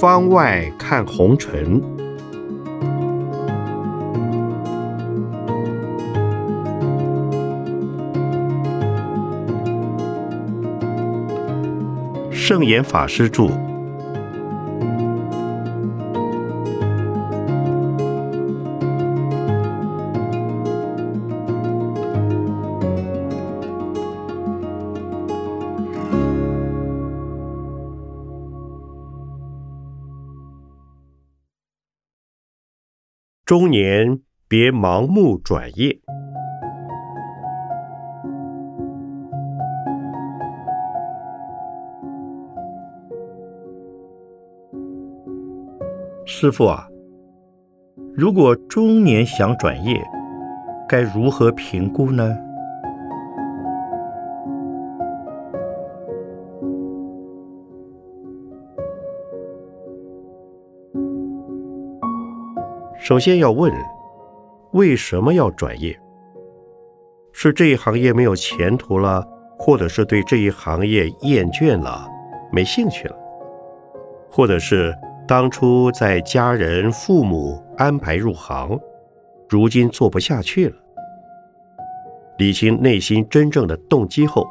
[0.00, 1.82] 方外看红尘，
[12.30, 13.69] 圣严法师著。
[33.50, 35.98] 中年别盲目转业。
[46.24, 46.86] 师傅啊，
[48.14, 50.00] 如果中年想转业，
[50.88, 52.38] 该如何评估呢？
[63.10, 63.72] 首先要问，
[64.70, 66.00] 为什么要转业？
[67.32, 69.26] 是这一行业没有前途了，
[69.58, 72.08] 或者是对这一行业厌倦了，
[72.52, 73.16] 没兴趣了，
[74.30, 78.78] 或者是当初在家人、父母安排入行，
[79.48, 80.76] 如今做不下去了。
[82.38, 84.46] 理清内心真正的动机后，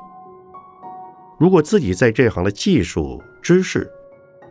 [1.40, 3.90] 如果自己在这行的技术、知识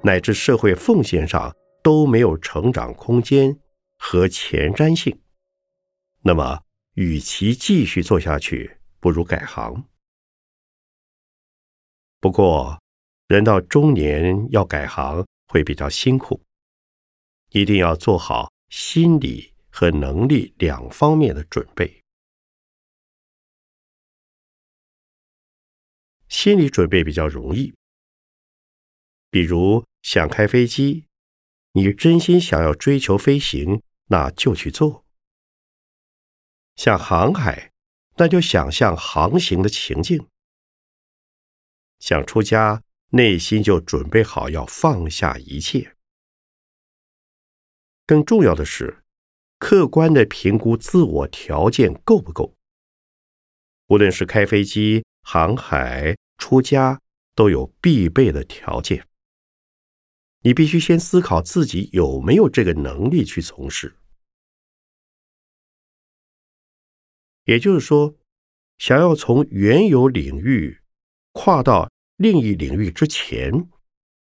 [0.02, 3.54] 乃至社会奉献上都没有成长空间。
[3.98, 5.20] 和前瞻性，
[6.22, 9.84] 那么与其继续做下去，不如改行。
[12.20, 12.80] 不过，
[13.26, 16.42] 人到中年要改行会比较辛苦，
[17.50, 22.02] 一定要做好心理和能力两方面的准备。
[26.28, 27.74] 心理准备比较容易，
[29.30, 31.06] 比如想开飞机，
[31.72, 33.82] 你真心想要追求飞行。
[34.08, 35.06] 那就去做。
[36.76, 37.72] 想航海，
[38.16, 40.26] 那就想象航行的情境；
[41.98, 45.96] 想出家，内心就准备好要放下一切。
[48.06, 49.02] 更重要的是，
[49.58, 52.54] 客观的评估自我条件够不够。
[53.88, 57.00] 无论是开飞机、航海、出家，
[57.34, 59.07] 都有必备的条件。
[60.40, 63.96] 你必须先思考自己有没有这个能力去从事。
[67.44, 68.14] 也就是说，
[68.78, 70.80] 想要从原有领域
[71.32, 73.68] 跨到另一领域之前，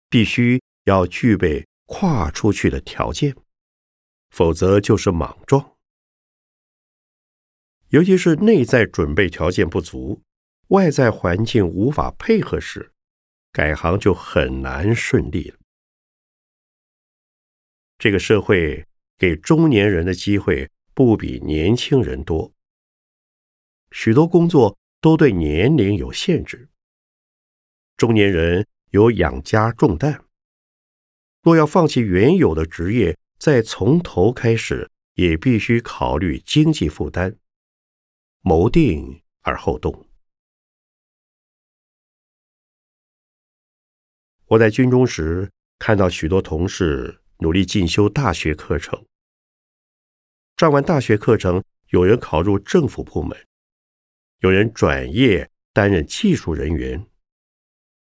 [0.08, 3.34] 必须要具备跨出去的条件，
[4.30, 5.76] 否则就是莽撞。
[7.88, 10.20] 尤其是内在准备条件不足，
[10.68, 12.92] 外在环境无法配合时，
[13.52, 15.58] 改行就很难顺利了。
[17.98, 18.86] 这个社会
[19.16, 22.52] 给中年人的机会不比年轻人多。
[23.90, 26.68] 许多工作都对年龄有限制，
[27.96, 30.24] 中年人有养家重担。
[31.42, 37.38] 若要放弃原有的职业，再从头开始，也必须考虑经济负担，
[38.40, 40.06] 谋定而后动。
[44.46, 49.04] 我在军中时，看到许多同事努力进修大学课程，
[50.56, 53.36] 上完大学课程，有人考入政府部门。
[54.40, 57.06] 有人转业担任技术人员，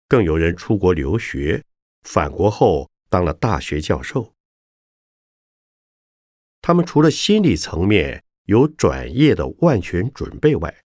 [0.07, 1.63] 更有人出国留学，
[2.03, 4.33] 返国后当了大学教授。
[6.61, 10.83] 他们除了心理层面有转业的万全准备外，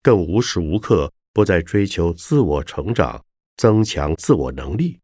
[0.00, 3.24] 更无时无刻不在追求自我成长、
[3.56, 5.00] 增强自我能力。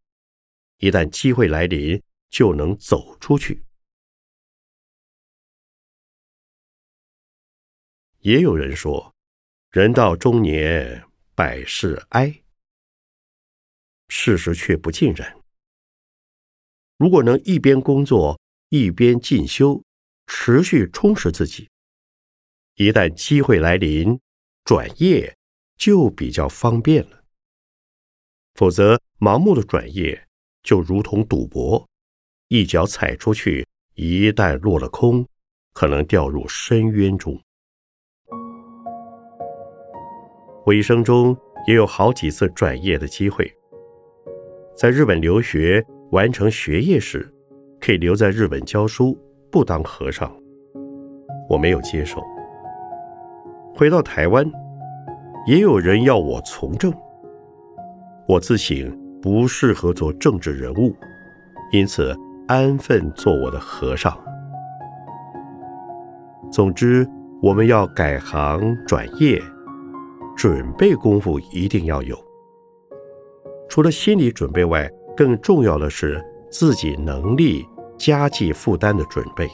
[0.78, 2.00] 一旦机会来临，
[2.34, 3.62] 就能走出去。
[8.18, 9.14] 也有人说。
[9.70, 11.04] 人到中年，
[11.34, 12.42] 百事哀。
[14.08, 15.36] 事实却不尽然。
[16.96, 19.82] 如果能一边工作一边进修，
[20.28, 21.68] 持续充实自己，
[22.74, 24.20] 一旦机会来临，
[24.62, 25.36] 转业
[25.76, 27.24] 就比较方便了。
[28.54, 30.28] 否则，盲目的转业
[30.62, 31.88] 就如同赌博，
[32.48, 35.26] 一脚踩出去，一旦落了空，
[35.72, 37.40] 可能掉入深渊中。
[40.66, 41.36] 我一生中
[41.66, 43.50] 也有好几次转业的机会。
[44.76, 47.32] 在日本留学完成学业时，
[47.80, 49.18] 可以留在日本教书，
[49.50, 50.30] 不当和尚。
[51.48, 52.22] 我没有接受，
[53.74, 54.50] 回到台湾，
[55.46, 56.92] 也有人要我从政，
[58.26, 60.94] 我自省不适合做政治人物，
[61.72, 64.16] 因此安分做我的和尚。
[66.52, 67.08] 总之，
[67.42, 69.42] 我们要改行转业，
[70.36, 72.16] 准备功夫一定要有。
[73.68, 77.66] 除了心理准备外，更重要的是自己能力、
[77.98, 79.48] 家计负担的准备。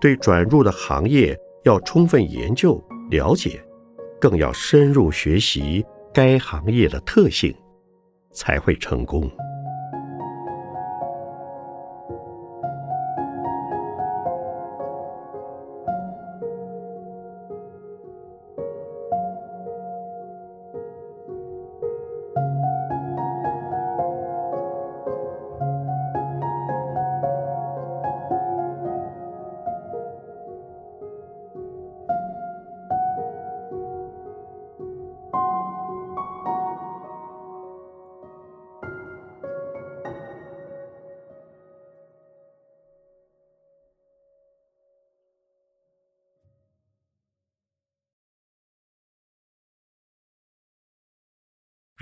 [0.00, 3.64] 对转入的行业要充分研究了解，
[4.20, 7.54] 更要深入学习该行业的特性，
[8.32, 9.30] 才会成功。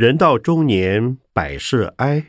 [0.01, 2.25] 人到中年，百事哀。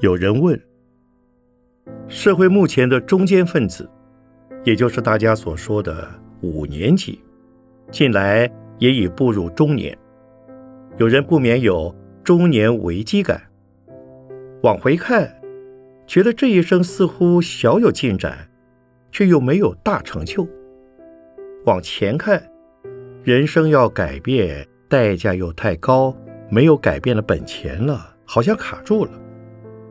[0.00, 0.58] 有人问：
[2.08, 3.86] 社会目前的中间分子，
[4.64, 6.08] 也就是大家所说的
[6.40, 7.22] 五年级，
[7.90, 9.94] 近来也已步入中年，
[10.96, 11.94] 有人不免有
[12.24, 13.38] 中年危机感。
[14.62, 15.35] 往回看。
[16.06, 18.48] 觉得这一生似乎小有进展，
[19.10, 20.48] 却又没有大成就。
[21.64, 22.42] 往前看，
[23.24, 26.16] 人生要改变，代价又太高，
[26.48, 29.10] 没有改变的本钱了，好像卡住了，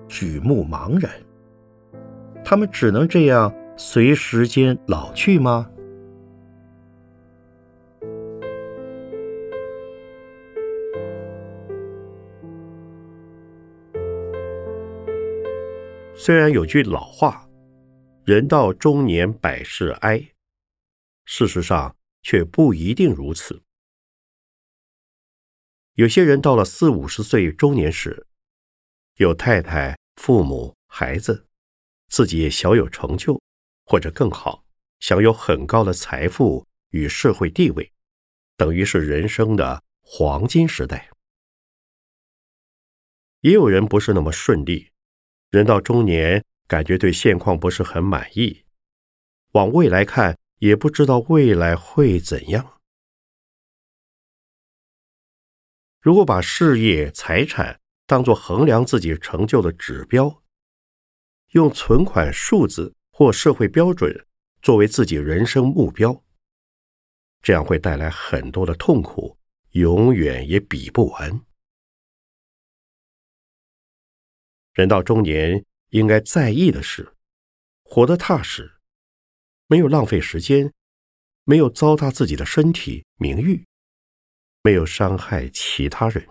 [0.07, 1.11] 举目茫然。
[2.43, 5.69] 他们只能这样随时间老去吗？
[16.25, 17.47] 虽然有句老话
[18.25, 20.31] ，“人到中年百事哀”，
[21.23, 23.61] 事实上却不一定如此。
[25.93, 28.25] 有些人到了四五十岁中年时，
[29.17, 31.45] 有太太、父母、孩子，
[32.07, 33.39] 自己也小有成就，
[33.85, 34.65] 或者更好，
[35.01, 37.91] 享有很高的财富与社会地位，
[38.57, 41.11] 等于是人生的黄金时代。
[43.41, 44.89] 也有人不是那么顺利。
[45.55, 48.65] 人到中年，感觉对现况不是很满意，
[49.53, 52.81] 往未来看，也不知道未来会怎样。
[56.01, 60.43] 如果把事业、财产当作衡量自己成就的指标，
[61.51, 64.27] 用存款数字或社会标准
[64.61, 66.21] 作为自己人生目标，
[67.41, 69.37] 这样会带来很多的痛苦，
[69.71, 71.39] 永远也比不完。
[74.75, 77.13] 人到中年，应该在意的是，
[77.81, 78.75] 活得踏实，
[79.67, 80.73] 没有浪费时间，
[81.45, 83.65] 没有糟蹋自己的身体名誉，
[84.61, 86.27] 没有伤害其他人。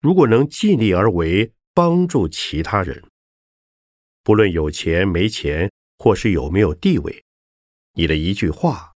[0.00, 3.02] 如果能尽力而为，帮助其他人，
[4.22, 7.24] 不论有钱没钱，或是有没有地位，
[7.94, 8.92] 你的一句话、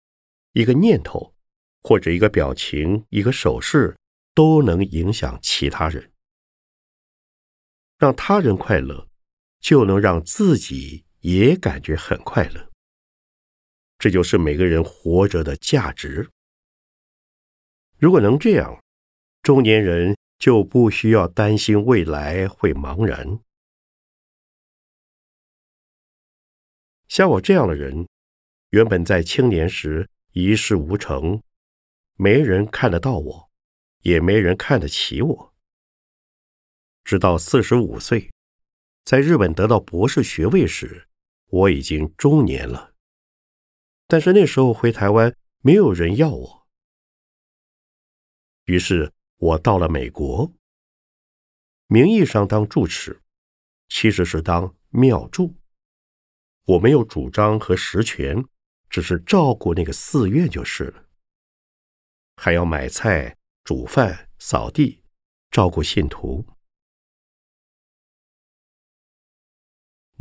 [0.53, 1.33] 一个念头，
[1.81, 3.97] 或者一个表情、一个手势，
[4.35, 6.11] 都能影响其他人。
[7.99, 9.09] 让他人快乐，
[9.59, 12.71] 就能让自己也感觉很快乐。
[13.97, 16.29] 这就是每个人活着的价值。
[17.97, 18.81] 如果能这样，
[19.43, 23.41] 中年人就不需要担心未来会茫然。
[27.09, 28.07] 像我这样的人，
[28.69, 31.41] 原本在青年时一事无成，
[32.15, 33.49] 没人看得到我，
[34.03, 35.53] 也没人看得起我。
[37.09, 38.29] 直到四十五岁，
[39.03, 41.07] 在日本得到博士学位时，
[41.47, 42.93] 我已经中年了。
[44.05, 46.67] 但是那时候回台湾，没有人要我。
[48.65, 50.53] 于是我到了美国，
[51.87, 53.19] 名义上当住持，
[53.87, 55.55] 其实是当庙祝。
[56.65, 58.45] 我没有主张和实权，
[58.87, 61.05] 只是照顾那个寺院就是了。
[62.35, 65.01] 还要买菜、煮饭、扫地，
[65.49, 66.45] 照顾信徒。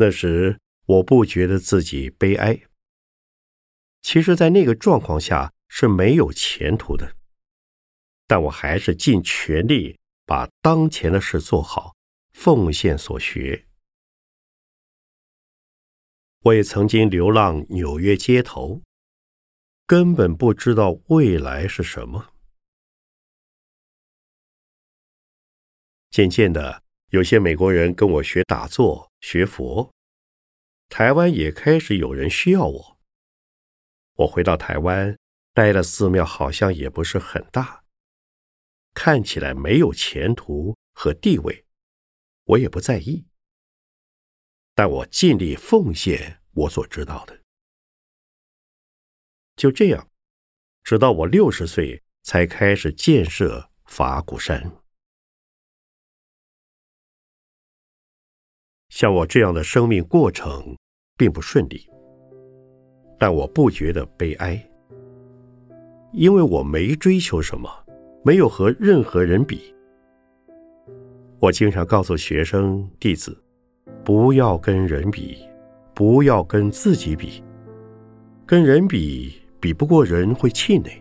[0.01, 2.63] 那时我不觉得自己悲哀。
[4.01, 7.17] 其实，在那个状况下是没有前途的，
[8.27, 11.97] 但我还是尽全力把当前的事做好，
[12.33, 13.67] 奉献所学。
[16.43, 18.81] 我也曾经流浪纽约街头，
[19.85, 22.33] 根本不知道未来是什么。
[26.11, 29.93] 渐渐的，有些美国人跟我学打坐、学佛，
[30.89, 32.99] 台湾也开始有人需要我。
[34.15, 35.19] 我回到台湾，
[35.53, 37.85] 待的寺庙好像也不是很大，
[38.95, 41.67] 看起来没有前途和地位，
[42.45, 43.27] 我也不在意。
[44.75, 47.41] 但我尽力奉献我所知道的，
[49.57, 50.09] 就这样，
[50.85, 54.81] 直到我六十岁才开始建设法鼓山。
[58.89, 60.77] 像我这样的生命过程
[61.17, 61.81] 并不顺利，
[63.19, 64.63] 但我不觉得悲哀，
[66.13, 67.69] 因为我没追求什么，
[68.25, 69.75] 没有和任何人比。
[71.39, 73.37] 我经常告诉学生弟子。
[74.05, 75.37] 不要跟人比，
[75.95, 77.43] 不要跟自己比。
[78.47, 80.93] 跟人比，比不过人会气馁；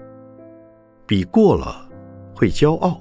[1.05, 1.89] 比过了，
[2.35, 2.99] 会骄傲。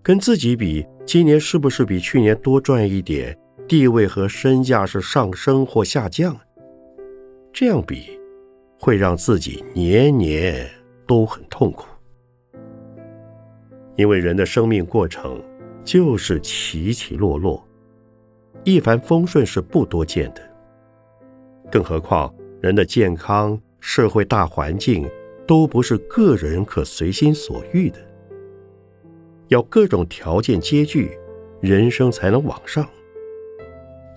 [0.00, 3.36] 跟自己比，今年是不是比去年多赚一点？
[3.66, 6.38] 地位和身价是上升或下降？
[7.52, 8.18] 这样比，
[8.78, 10.68] 会让自己年年
[11.06, 11.86] 都很痛苦。
[13.96, 15.42] 因为人的生命过程
[15.82, 17.62] 就是起起落落。
[18.64, 20.42] 一帆风顺是不多见的，
[21.70, 25.08] 更何况人的健康、社会大环境
[25.46, 27.98] 都不是个人可随心所欲的，
[29.48, 31.18] 要各种条件皆具，
[31.60, 32.86] 人生才能往上。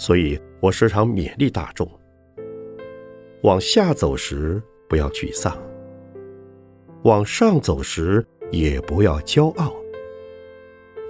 [0.01, 1.87] 所以我时常勉励大众：
[3.43, 5.55] 往下走时不要沮丧，
[7.03, 9.71] 往上走时也不要骄傲，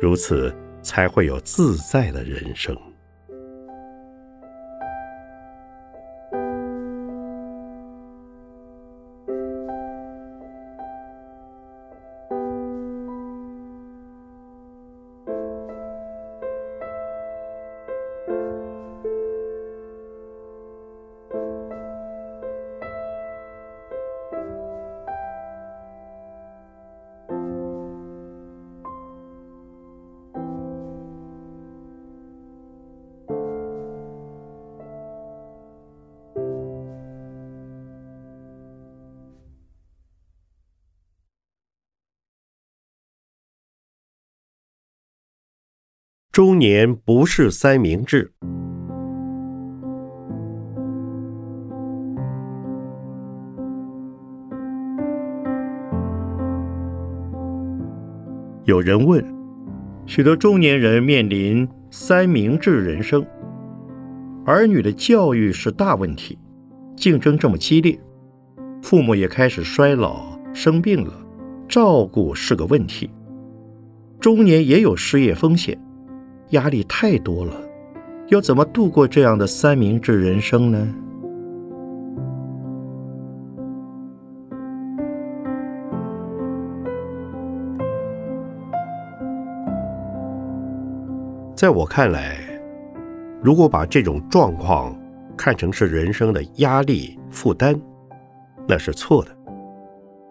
[0.01, 2.77] 如此才会有自在的人生。
[46.31, 48.31] 中年不是三明治。
[58.63, 59.21] 有人问：
[60.05, 63.21] 许多中年人面临三明治人生，
[64.45, 66.39] 儿女的教育是大问题，
[66.95, 68.00] 竞争这么激烈，
[68.81, 71.13] 父母也开始衰老生病了，
[71.67, 73.09] 照顾是个问题，
[74.21, 75.77] 中年也有失业风险。
[76.51, 77.53] 压力太多了，
[78.27, 80.96] 要怎么度过这样的三明治人生呢？
[91.55, 92.39] 在我看来，
[93.41, 94.98] 如果把这种状况
[95.38, 97.79] 看成是人生的压力负担，
[98.67, 99.31] 那是错的，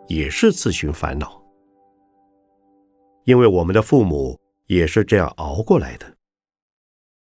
[0.09, 1.41] 也是自寻烦恼，
[3.25, 4.40] 因为我们的父母。
[4.71, 6.17] 也是这样熬过来的。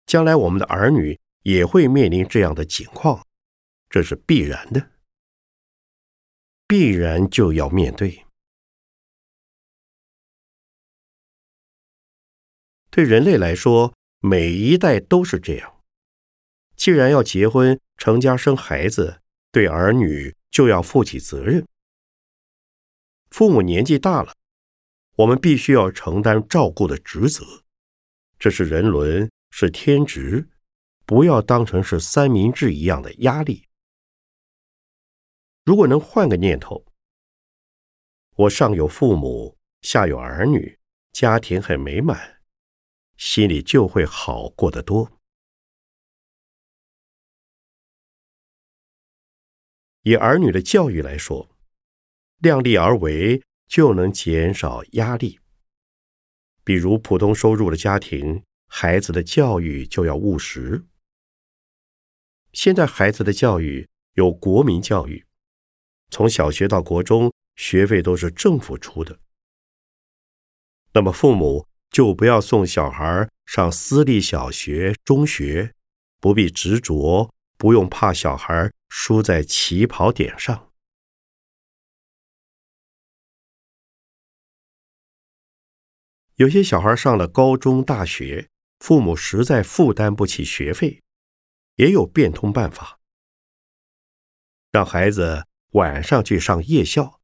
[0.05, 3.25] 将来我们的儿女也会面临这样的境况，
[3.89, 4.91] 这是必然的，
[6.67, 8.23] 必然就要面对。
[12.91, 15.81] 对人类来说，每一代都是这样。
[16.75, 19.21] 既然要结婚、成家、生孩子，
[19.51, 21.65] 对儿女就要负起责任。
[23.31, 24.35] 父母年纪大了。
[25.15, 27.45] 我们必须要承担照顾的职责，
[28.39, 30.49] 这是人伦，是天职，
[31.05, 33.67] 不要当成是三明治一样的压力。
[35.63, 36.83] 如果能换个念头，
[38.35, 40.79] 我上有父母，下有儿女，
[41.11, 42.41] 家庭很美满，
[43.15, 45.19] 心里就会好过得多。
[50.01, 51.55] 以儿女的教育来说，
[52.39, 53.43] 量力而为。
[53.73, 55.39] 就能减少压力。
[56.63, 60.85] 比如普通收入的家庭，孩子的教育就要务实。
[62.51, 65.25] 现在孩子的教育有国民教育，
[66.11, 69.19] 从小学到国中，学费都是政府出的。
[70.93, 75.73] 那么父母就不要送小孩上私立小学、中学，
[76.19, 80.69] 不必执着，不用怕小孩输在起跑点上。
[86.43, 91.01] 有些小孩上了高中、大学，父母实在负担不起学费，
[91.77, 92.99] 也有变通办法，
[94.69, 97.21] 让孩子晚上去上夜校，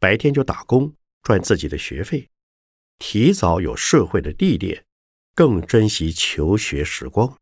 [0.00, 2.28] 白天就打工赚自己的学费。
[2.98, 4.84] 提早有社会的历练，
[5.36, 7.38] 更珍惜求学时光。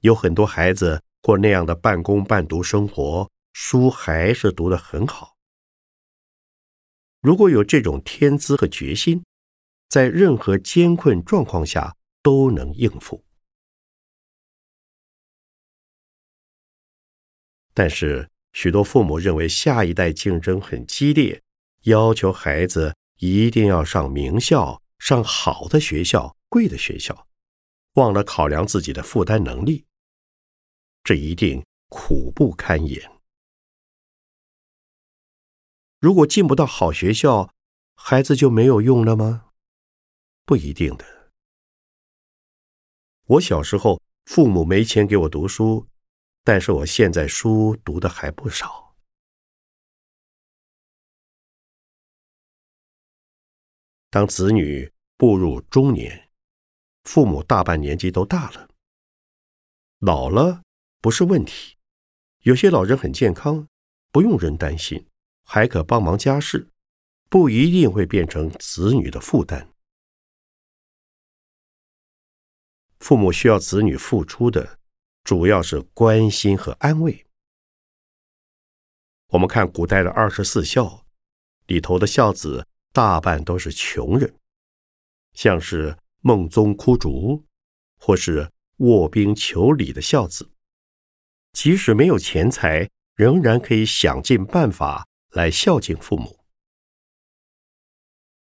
[0.00, 5.36] 有很多孩子过那样的半工半读生活，书还是读得很好。
[7.20, 9.24] 如果有这种天资和决心，
[9.88, 13.24] 在任何艰困状况下都能应付。
[17.74, 21.40] 但是，许多父母认为下一代竞争很激烈。
[21.82, 27.28] 要求孩子一定要上名校、上好的学校、贵的学校，
[27.94, 29.86] 忘了考量自己的负担能力，
[31.04, 33.17] 这一定苦不堪言。
[36.00, 37.52] 如果进不到好学校，
[37.96, 39.50] 孩子就没有用了吗？
[40.44, 41.32] 不一定的。
[43.24, 45.88] 我小时候父母没钱给我读书，
[46.44, 48.96] 但是我现在书读的还不少。
[54.08, 56.30] 当子女步入中年，
[57.02, 58.68] 父母大半年纪都大了，
[59.98, 60.62] 老了
[61.00, 61.76] 不是问题。
[62.42, 63.68] 有些老人很健康，
[64.12, 65.07] 不用人担心，
[65.50, 66.68] 还可帮忙家事，
[67.30, 69.72] 不一定会变成子女的负担。
[72.98, 74.78] 父母需要子女付出的，
[75.24, 77.24] 主要是关心和安慰。
[79.28, 81.06] 我们看古代的二十四孝
[81.66, 82.66] 里头的孝子。
[82.90, 84.34] 大半都是穷人，
[85.32, 87.44] 像是孟宗哭竹，
[87.96, 90.50] 或是卧冰求鲤的孝子，
[91.52, 95.06] 即使没有钱财，仍然可以想尽办法
[95.38, 96.40] 来孝敬父母。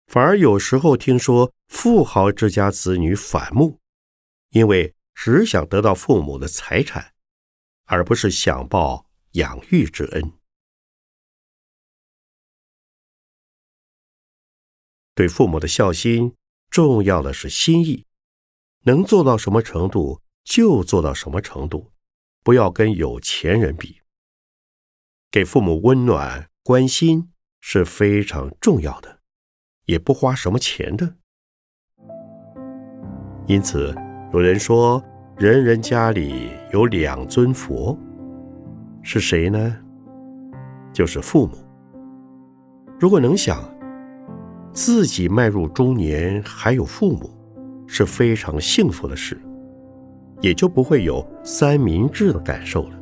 [0.07, 3.81] 反而有时候听说富豪之家子女反目，
[4.51, 7.15] 因为只想得到父母的财产，
[7.87, 10.35] 而不是想报养育之恩。
[15.15, 16.37] 对父母的孝心，
[16.69, 18.05] 重要的是心意，
[18.81, 21.93] 能做到什么程度就做到什么程度，
[22.43, 24.03] 不要跟有钱人比。
[25.31, 27.29] 给父母温暖关心
[27.61, 29.19] 是非常重要的，
[29.85, 31.17] 也不花什么钱的。
[33.47, 33.95] 因此，
[34.33, 35.05] 有人说，
[35.37, 37.99] 人人家里有两尊佛，
[39.03, 39.77] 是谁呢？
[40.91, 41.53] 就是父母。
[42.99, 43.63] 如果能想。
[44.73, 47.31] 自己迈入中年还有父母，
[47.87, 49.41] 是非常幸福的事，
[50.41, 52.99] 也就不会有三明治的感受了。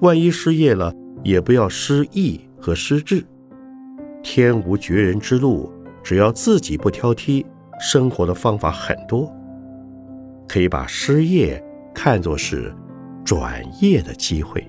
[0.00, 3.24] 万一失业了，也不要失意和失志。
[4.22, 7.44] 天无绝人之路，只要自己不挑剔，
[7.80, 9.32] 生活的方法很多，
[10.48, 11.62] 可以把失业
[11.94, 12.74] 看作是
[13.24, 14.66] 转业的机会。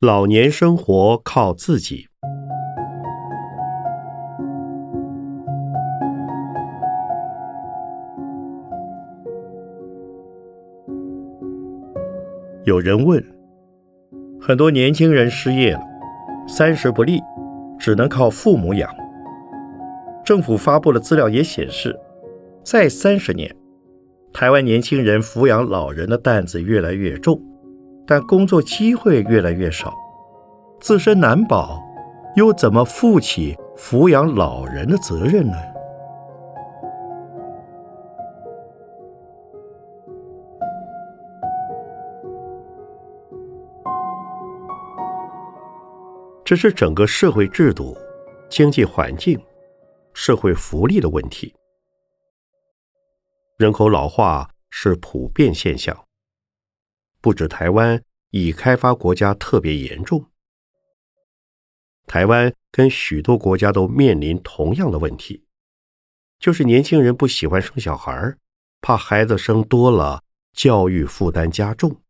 [0.00, 2.06] 老年生活靠自己。
[12.64, 13.24] 有人问：
[14.38, 15.80] 很多年轻人失业了，
[16.46, 17.18] 三十不立，
[17.78, 18.94] 只能靠父母养。
[20.22, 21.98] 政府发布的资料也显示，
[22.62, 23.50] 再三十年，
[24.30, 27.40] 台湾年轻人抚养老人的担子越来越重。
[28.06, 29.92] 但工作机会越来越少，
[30.80, 31.82] 自身难保，
[32.36, 35.56] 又怎么负起抚养老人的责任呢？
[46.44, 47.96] 这是整个社会制度、
[48.48, 49.36] 经济环境、
[50.14, 51.52] 社会福利的问题。
[53.58, 56.05] 人口老化是普遍现象。
[57.26, 60.30] 不止台湾，已开发国家特别严重。
[62.06, 65.44] 台湾跟许多国家都面临同样的问题，
[66.38, 68.36] 就是年轻人不喜欢生小孩，
[68.80, 72.00] 怕孩子生多了教育负担加重，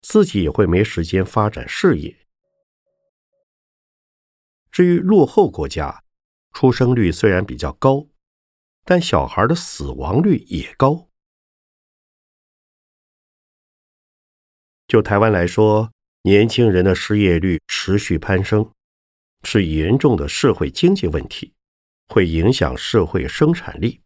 [0.00, 2.26] 自己也会没时间发展事业。
[4.70, 6.02] 至于落后国家，
[6.54, 8.06] 出生率虽然比较高，
[8.86, 11.10] 但小孩的死亡率也高。
[14.92, 15.90] 就台湾来说，
[16.24, 18.70] 年轻人的失业率持续攀升，
[19.42, 21.54] 是严重的社会经济问题，
[22.08, 24.02] 会影响社会生产力。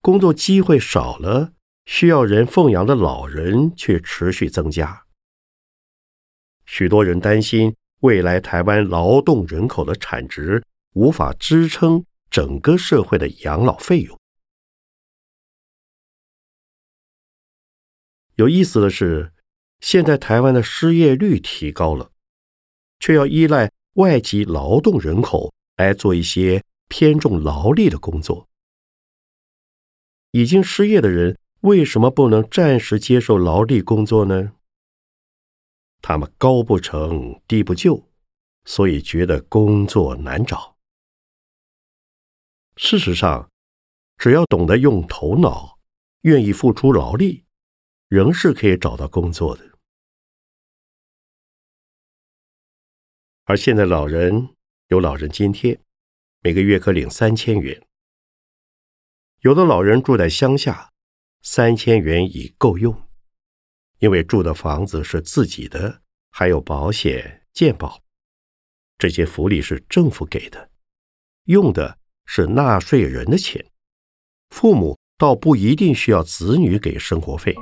[0.00, 1.54] 工作机会少了，
[1.86, 5.06] 需要人奉养的老人却持续增加。
[6.64, 10.62] 许多人担心未来台湾劳动人口的产值
[10.94, 14.16] 无法支撑整个社会的养老费用。
[18.36, 19.32] 有意思的是，
[19.80, 22.10] 现在台湾的失业率提高了，
[22.98, 28.48] 却要依赖外籍劳动人口来做一些偏重劳力的工作。
[30.30, 34.52] 已经失业的人为什么不能暂时接受劳力工作呢？
[36.00, 38.08] 他们高不成低不就，
[38.64, 40.76] 所以觉得工作难找。
[42.76, 43.50] 事实上，
[44.16, 45.78] 只要懂得用头脑，
[46.22, 47.44] 愿意付出劳力。
[48.12, 49.78] 仍是可以找到工作的，
[53.44, 54.50] 而现在老人
[54.88, 55.80] 有老人津贴，
[56.40, 57.82] 每个月可领三千元。
[59.40, 60.92] 有的老人住在乡下，
[61.40, 63.08] 三千元已够用，
[64.00, 68.02] 因为住的房子是自己的，还有保险、健保，
[68.98, 70.70] 这些福利是政府给的，
[71.44, 73.72] 用的是纳税人的钱，
[74.50, 77.56] 父母倒不一定需要子女给生活费。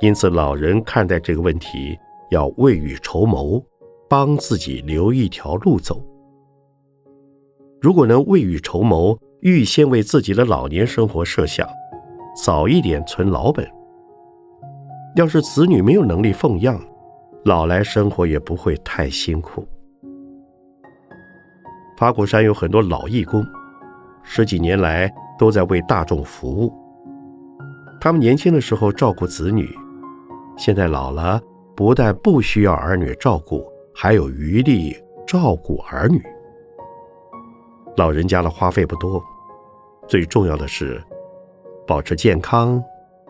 [0.00, 1.98] 因此，老人看待这个问题
[2.30, 3.62] 要未雨绸缪，
[4.10, 6.04] 帮自己留一条路走。
[7.80, 11.66] 如果能未雨绸缪，预先为自己的老年生活设想，
[12.44, 13.66] 早一点存老本，
[15.16, 16.78] 要是子女没有能力奉养，
[17.46, 19.66] 老来生活也不会太辛苦。
[21.96, 23.42] 法鼓山有很多老义工，
[24.22, 26.70] 十几年来都在为大众服务。
[27.98, 29.66] 他们年轻的时候照顾子女。
[30.56, 31.40] 现在老了，
[31.74, 33.64] 不但不需要儿女照顾，
[33.94, 36.22] 还有余力照顾儿女。
[37.96, 39.22] 老人家的花费不多，
[40.08, 41.02] 最重要的是
[41.86, 42.82] 保持健康、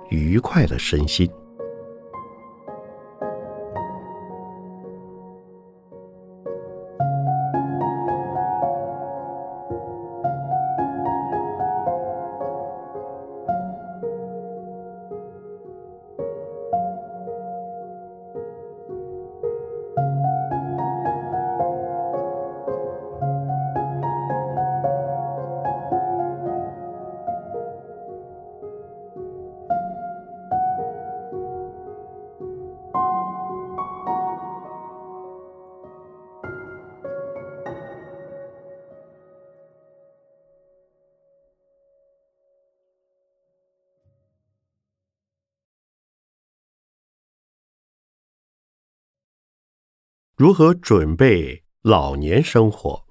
[0.09, 1.31] 愉快的身心。
[50.39, 53.03] 如何准备老年生活？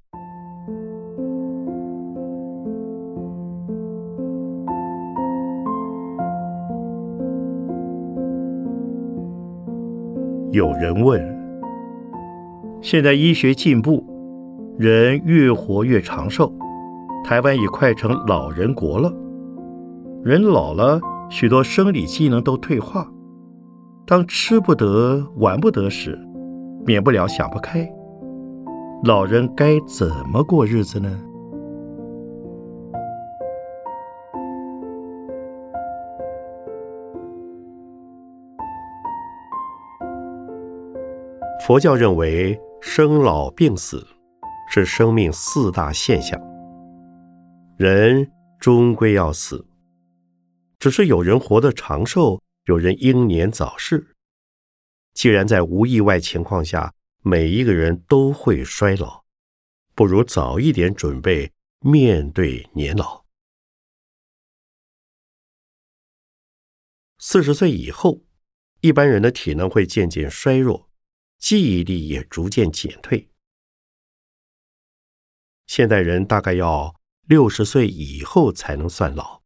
[10.51, 11.19] 有人问：
[12.79, 14.05] 现在医学进步，
[14.77, 16.53] 人越活越长寿，
[17.23, 19.11] 台湾已快成老人国了。
[20.23, 23.11] 人老了，许多生理机能都退化，
[24.05, 26.15] 当吃不得、玩不得时。
[26.85, 27.91] 免不了想不开，
[29.03, 31.19] 老人该怎么过日子呢？
[41.65, 44.05] 佛教认为生老病死
[44.69, 46.39] 是生命四大现象，
[47.77, 49.65] 人终归要死，
[50.77, 54.14] 只是有人活得长寿，有人英年早逝。
[55.15, 59.23] 既然在无意外情况下，每一个人都会衰老，
[59.95, 63.25] 不如早一点准备面对年老。
[67.17, 68.21] 四十岁以后，
[68.81, 70.91] 一般人的体能会渐渐衰弱，
[71.39, 73.29] 记忆力也逐渐减退。
[75.65, 79.41] 现代人大概要六十岁以后才能算老，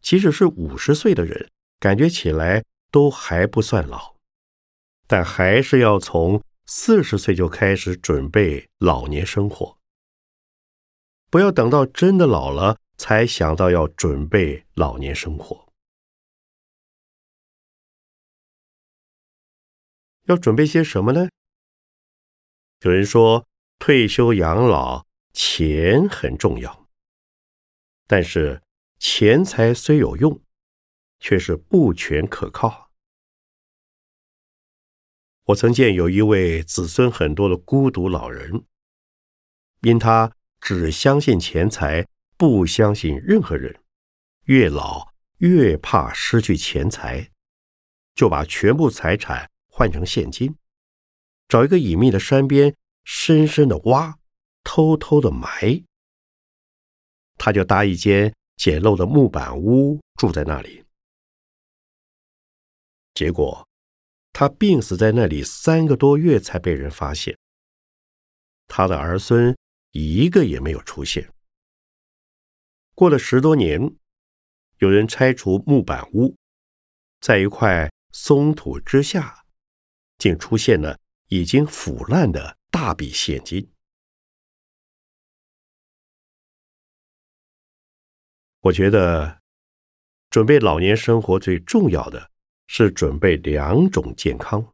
[0.00, 4.16] 即使是五十岁的人，感觉起来都还不算老。
[5.12, 9.76] 但还是要从四十岁就开始准备老年生活，
[11.28, 15.70] 不要等到真的老了才想到要准备老年生活。
[20.28, 21.28] 要准备些什么呢？
[22.80, 23.46] 有人说，
[23.78, 26.88] 退休养老钱很重要，
[28.06, 28.62] 但是
[28.98, 30.40] 钱财虽有用，
[31.20, 32.91] 却是不全可靠。
[35.52, 38.64] 我曾见有一位子孙很多的孤独老人，
[39.82, 42.06] 因他只相信钱财，
[42.38, 43.78] 不相信任何人，
[44.44, 47.30] 越老越怕失去钱财，
[48.14, 50.54] 就把全部财产换成现金，
[51.48, 54.18] 找一个隐秘的山边，深深的挖，
[54.64, 55.84] 偷偷的埋。
[57.36, 60.82] 他就搭一间简陋的木板屋住在那里，
[63.12, 63.68] 结果。
[64.32, 67.38] 他病死在那里三个多月才被人发现，
[68.66, 69.56] 他的儿孙
[69.90, 71.32] 一个也没有出现。
[72.94, 73.94] 过了十多年，
[74.78, 76.36] 有人拆除木板屋，
[77.20, 79.44] 在一块松土之下，
[80.18, 83.70] 竟出现了已经腐烂的大笔现金。
[88.60, 89.42] 我觉得，
[90.30, 92.31] 准备老年生活最重要的。
[92.74, 94.72] 是准备两种健康：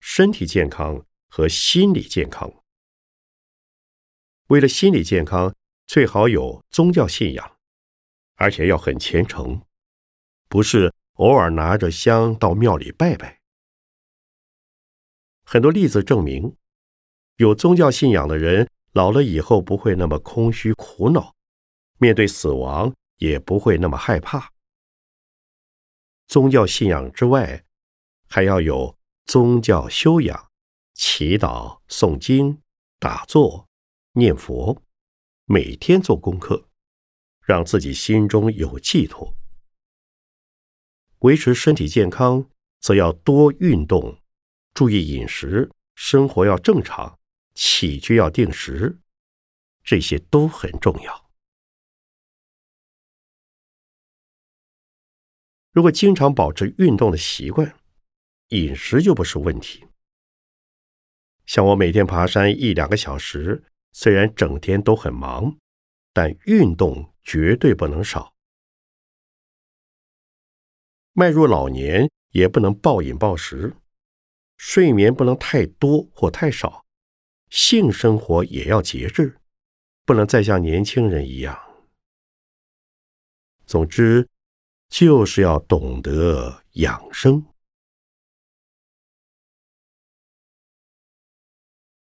[0.00, 2.52] 身体健康和心理健康。
[4.48, 5.54] 为了心理健康，
[5.86, 7.58] 最好有宗教信仰，
[8.34, 9.62] 而且要很虔诚，
[10.48, 13.40] 不是偶尔拿着香到庙里拜拜。
[15.44, 16.56] 很多例子证明，
[17.36, 21.36] 有宗教信仰的人老了以后不会那么空虚苦恼，
[21.98, 24.50] 面对死亡也不会那么害怕。
[26.30, 27.64] 宗教信仰之外，
[28.28, 30.48] 还要有宗教修养，
[30.94, 32.62] 祈祷、诵经、
[33.00, 33.68] 打坐、
[34.12, 34.80] 念佛，
[35.46, 36.68] 每天做功课，
[37.42, 39.34] 让自己心中有寄托。
[41.18, 44.22] 维持身体健康，则要多运动，
[44.72, 47.18] 注意饮食，生活要正常，
[47.54, 49.00] 起居要定时，
[49.82, 51.29] 这些都很重要。
[55.80, 57.74] 如果经常保持运动的习惯，
[58.48, 59.82] 饮食就不是问题。
[61.46, 65.56] 像我每天爬山一两个小时，虽然整天都很忙，
[66.12, 68.34] 但运动绝对不能少。
[71.14, 73.74] 迈入老年也不能暴饮暴食，
[74.58, 76.84] 睡眠不能太多或太少，
[77.48, 79.38] 性生活也要节制，
[80.04, 81.58] 不能再像年轻人一样。
[83.64, 84.28] 总之。
[84.90, 87.46] 就是要懂得养生。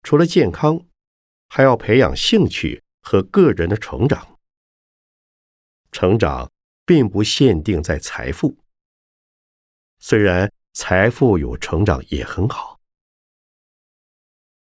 [0.02, 0.84] 除了健康，
[1.48, 4.40] 还要培养兴趣和个人的成长。
[5.92, 6.50] 成长
[6.86, 8.56] 并不限定在财富，
[9.98, 12.80] 虽然财富有成长也很好。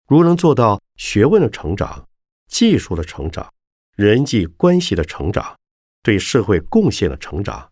[0.07, 2.09] 如能做到学问的成长、
[2.47, 3.53] 技术的成长、
[3.95, 5.57] 人际关系的成长、
[6.01, 7.70] 对社会贡献的成长。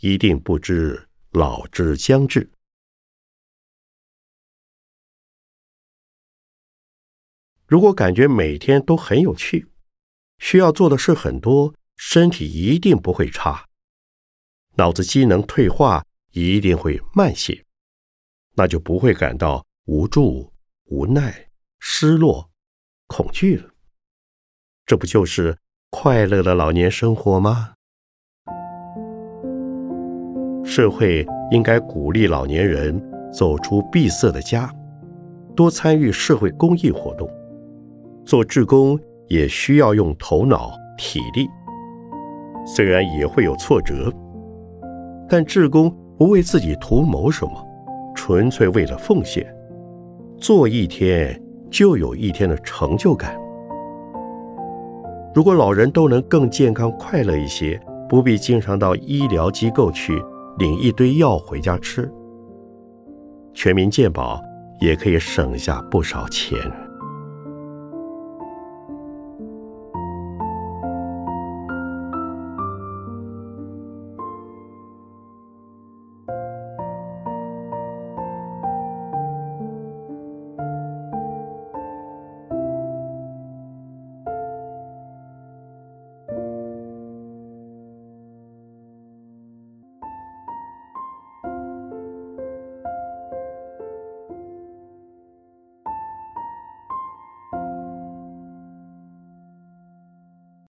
[0.00, 2.50] 一定不知老之将至。
[7.66, 9.68] 如果感觉每天都很有趣，
[10.38, 13.68] 需要做的事很多，身体一定不会差，
[14.76, 17.64] 脑子机能退化一定会慢些，
[18.54, 20.52] 那就不会感到无助、
[20.84, 22.50] 无奈、失落、
[23.06, 23.74] 恐惧了。
[24.86, 25.58] 这不就是
[25.90, 27.74] 快乐的老年生活吗？
[30.68, 33.02] 社会应该鼓励老年人
[33.32, 34.70] 走出闭塞的家，
[35.56, 37.26] 多参与社会公益活动。
[38.26, 41.48] 做志工也需要用头脑、体力，
[42.66, 44.12] 虽然也会有挫折，
[45.26, 47.52] 但志工不为自己图谋什么，
[48.14, 49.46] 纯粹为了奉献。
[50.36, 53.34] 做一天就有一天的成就感。
[55.34, 60.22] 如果老人都能更健康快乐一些，不必经常到医疗机构去。
[60.58, 62.10] 领一堆药回家吃，
[63.54, 64.40] 全民健保
[64.80, 66.58] 也可以省下不少钱。